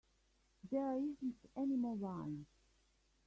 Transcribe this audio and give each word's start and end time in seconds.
There 0.71 0.95
isn't 0.97 1.35
any 1.55 1.75
more 1.75 1.93
wine. 1.95 2.47